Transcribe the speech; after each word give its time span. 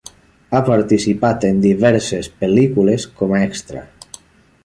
Ha 0.53 0.61
participat 0.69 1.45
en 1.49 1.59
diverses 1.65 2.31
pel·lícules 2.41 3.07
com 3.21 3.35
a 3.41 3.45
extra. 3.51 3.87